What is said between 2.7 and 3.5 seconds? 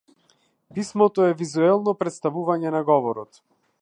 на говорот.